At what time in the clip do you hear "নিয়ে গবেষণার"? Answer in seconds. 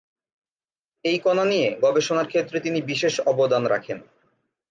1.45-2.27